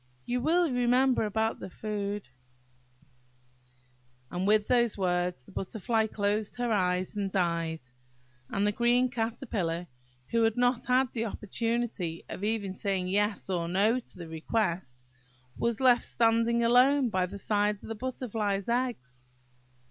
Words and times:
you 0.25 0.41
will 0.41 0.67
remember 0.71 1.25
about 1.27 1.59
the 1.59 1.69
food–" 1.69 2.27
And 4.31 4.47
with 4.47 4.67
these 4.67 4.97
words 4.97 5.43
the 5.43 5.51
Butterfly 5.51 6.07
closed 6.07 6.55
her 6.55 6.71
eyes 6.73 7.15
and 7.15 7.29
died; 7.31 7.81
and 8.49 8.65
the 8.65 8.71
green 8.71 9.11
Caterpillar 9.11 9.85
who 10.31 10.41
had 10.41 10.57
not 10.57 10.87
had 10.87 11.11
the 11.11 11.25
opportunity 11.25 12.25
of 12.29 12.43
even 12.43 12.73
saying 12.73 13.09
Yes 13.09 13.47
or 13.47 13.67
No 13.67 13.99
to 13.99 14.17
the 14.17 14.27
request, 14.27 15.03
was 15.55 15.79
left 15.79 16.01
standing 16.05 16.63
alone 16.63 17.09
by 17.09 17.27
the 17.27 17.37
side 17.37 17.75
of 17.75 17.81
the 17.87 17.93
Butterfly's 17.93 18.69
eggs. 18.69 19.23